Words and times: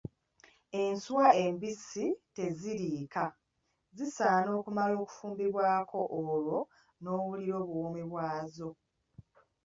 Enswa 0.81 1.27
embisi 1.45 2.05
teziriika, 2.35 3.23
zisaana 3.97 4.49
kumala 4.65 4.93
kufumbibwako 5.01 5.99
olwo 6.17 6.59
n'owulira 7.01 7.55
obuwoomi 7.63 8.03
bwazo. 8.11 8.69